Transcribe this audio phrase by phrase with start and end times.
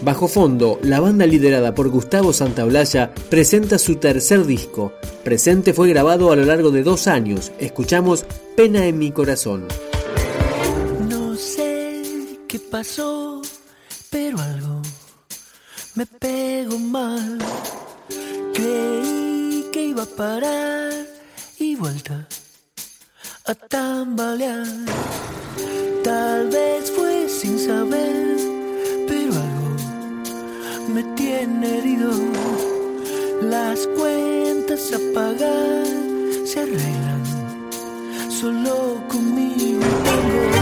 [0.00, 4.92] Bajo Fondo, la banda liderada por Gustavo Santaolalla presenta su tercer disco.
[5.24, 7.50] Presente fue grabado a lo largo de dos años.
[7.58, 8.24] Escuchamos
[8.56, 9.66] Pena en mi corazón.
[11.08, 12.02] No sé
[12.46, 13.42] qué pasó,
[14.10, 14.82] pero algo
[15.96, 17.38] me pegó mal.
[18.54, 20.92] Creí que iba a parar
[21.58, 22.28] y vuelta
[23.46, 24.64] a tambalear.
[26.04, 28.37] Tal vez fue sin saber
[30.98, 32.10] me tiene herido.
[33.42, 35.86] Las cuentas a pagar
[36.44, 37.22] se arreglan
[38.28, 40.57] solo conmigo.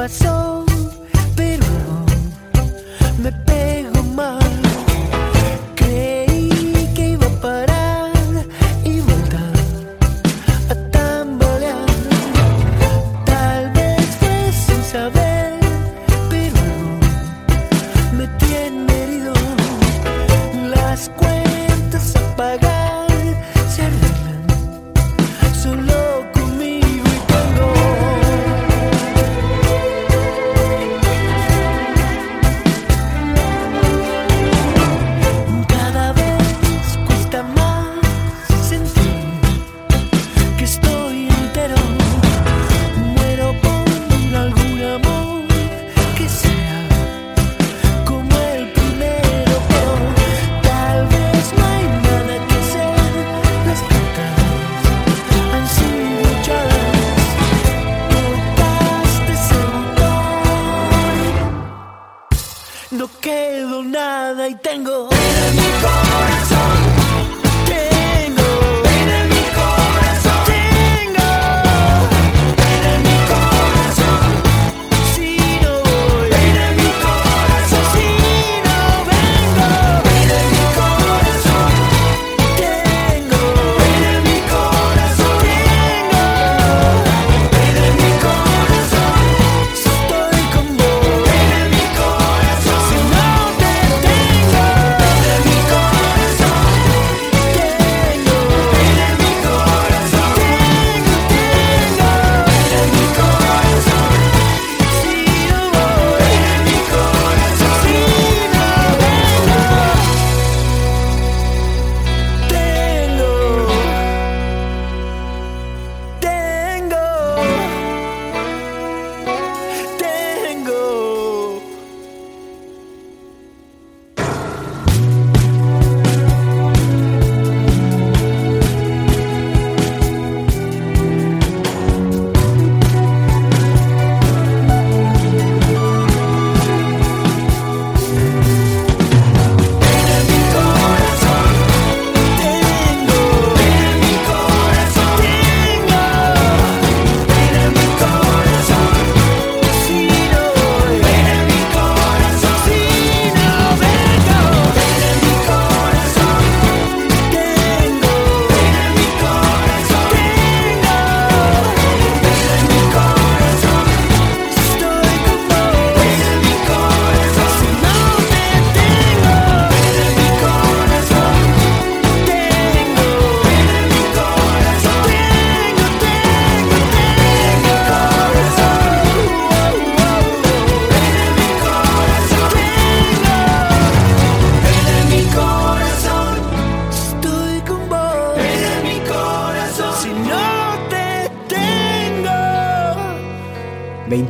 [0.00, 0.39] but so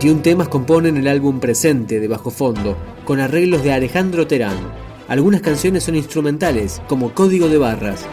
[0.00, 2.75] 21 temas componen el álbum presente de Bajo Fondo,
[3.05, 4.56] con arreglos de Alejandro Terán.
[5.08, 8.06] Algunas canciones son instrumentales, como Código de Barras.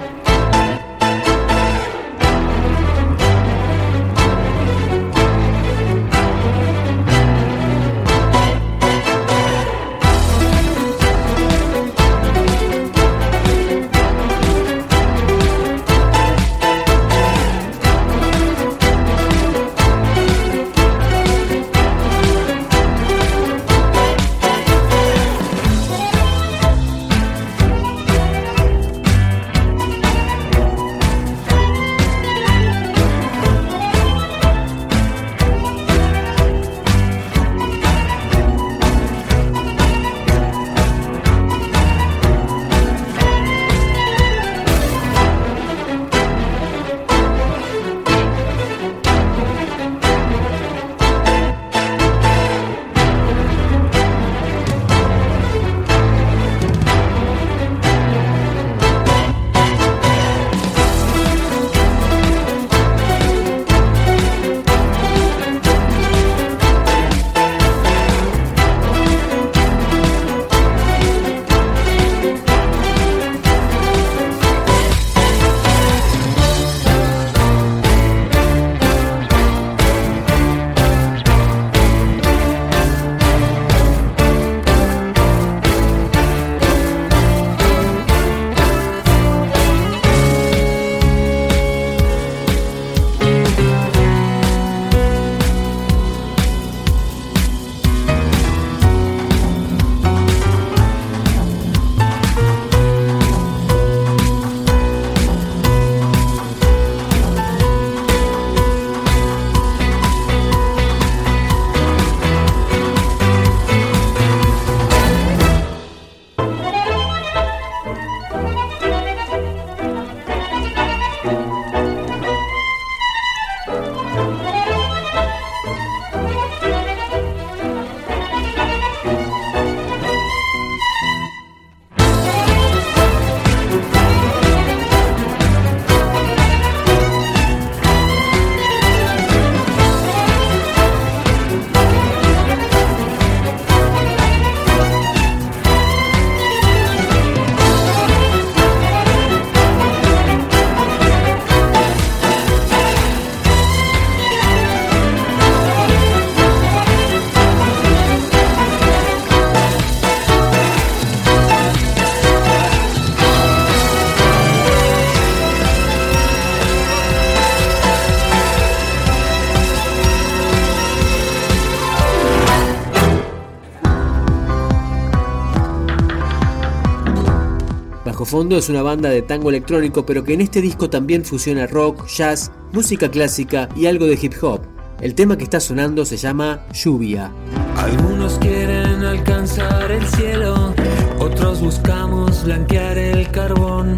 [178.27, 182.05] Fondo es una banda de tango electrónico, pero que en este disco también fusiona rock,
[182.07, 184.59] jazz, música clásica y algo de hip hop.
[184.99, 187.31] El tema que está sonando se llama Lluvia.
[187.77, 190.73] Algunos quieren alcanzar el cielo,
[191.19, 193.95] otros buscamos blanquear el carbón.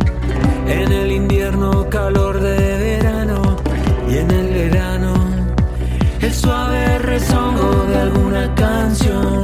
[0.68, 3.58] En el invierno calor de verano
[4.08, 5.14] y en el verano
[6.22, 9.42] el suave rezongo de alguna canción,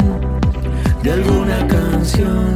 [1.01, 2.54] de alguna canción.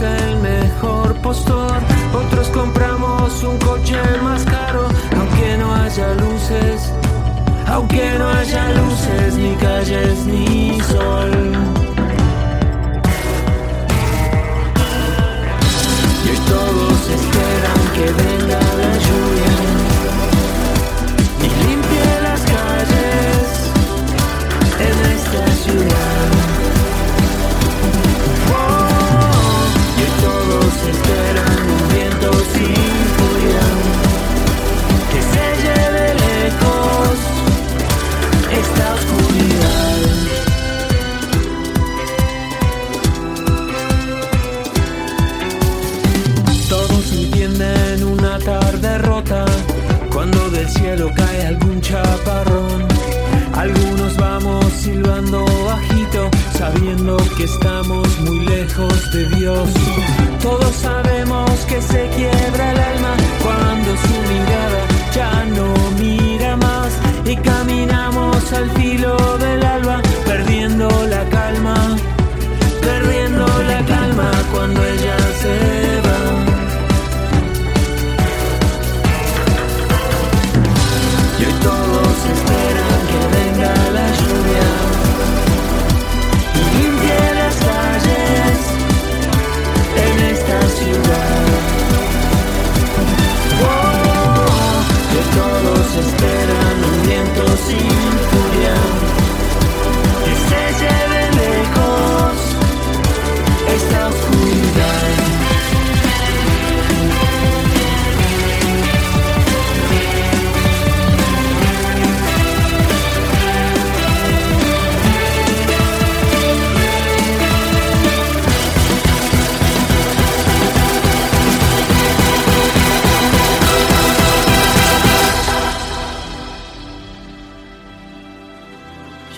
[0.00, 1.72] El mejor postor.
[2.14, 6.92] Otros compramos un coche más caro, aunque no haya luces,
[7.66, 11.32] aunque no haya luces, ni calles, ni sol.
[16.24, 19.07] Y hoy todos esperan que venga la
[54.88, 59.68] silbando bajito, sabiendo que estamos muy lejos de Dios.
[60.42, 62.37] Todos sabemos que se quiebra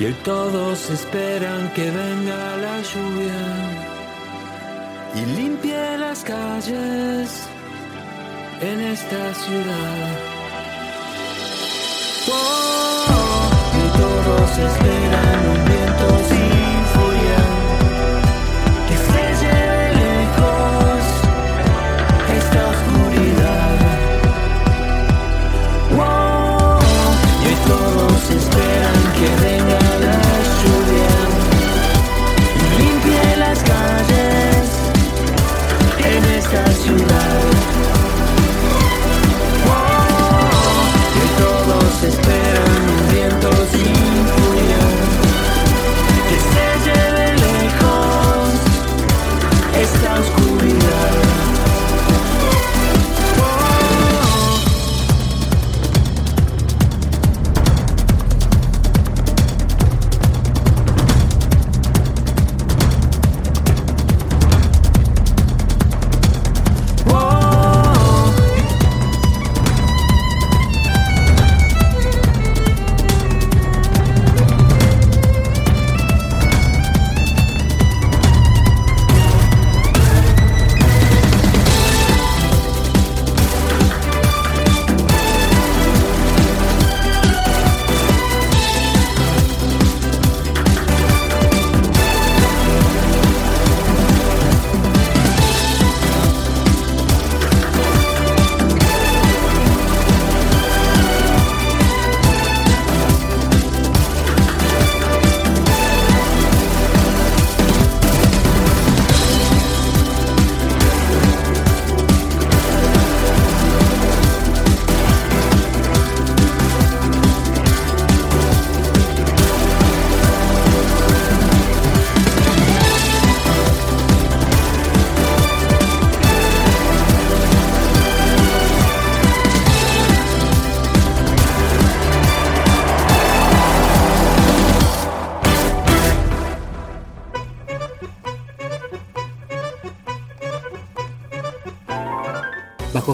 [0.00, 3.42] Y hoy todos esperan que venga la lluvia
[5.14, 7.28] y limpie las calles
[8.62, 10.08] en esta ciudad.
[12.32, 17.42] Oh, y todos esperan un viento sin furia
[18.88, 21.02] que se lleve lejos
[22.38, 23.76] esta oscuridad.
[25.98, 26.78] Oh,
[27.42, 28.69] y hoy todos esperan
[36.90, 37.19] esta ciudad.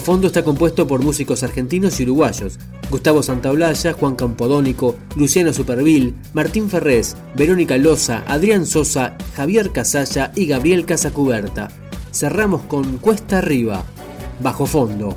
[0.06, 2.60] Fondo está compuesto por músicos argentinos y uruguayos.
[2.92, 10.46] Gustavo Santaolalla, Juan Campodónico, Luciano Supervil, Martín Ferrés, Verónica Loza, Adrián Sosa, Javier Casalla y
[10.46, 11.72] Gabriel Casacuberta.
[12.12, 13.82] Cerramos con Cuesta Arriba.
[14.38, 15.16] Bajo Fondo.